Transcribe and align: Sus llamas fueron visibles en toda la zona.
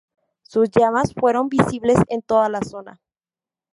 Sus 0.41 0.71
llamas 0.71 1.13
fueron 1.13 1.47
visibles 1.47 1.99
en 2.07 2.23
toda 2.23 2.49
la 2.49 2.61
zona. 2.61 2.99